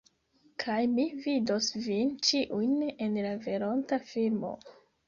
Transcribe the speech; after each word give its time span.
Kaj 0.63 0.77
mi 0.93 1.05
vidos 1.27 1.69
vin 1.85 2.11
ĉiujn 2.31 2.75
en 2.97 3.17
la 3.29 3.39
veronta 3.47 4.05
filmo. 4.13 4.57